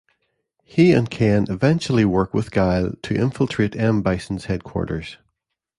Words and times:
He 0.63 0.93
and 0.93 1.07
Ken 1.11 1.45
eventually 1.47 2.05
work 2.05 2.33
with 2.33 2.49
Guile 2.49 2.93
to 3.03 3.13
infiltrate 3.15 3.75
M. 3.75 4.01
Bison's 4.01 4.45
headquarters. 4.45 5.17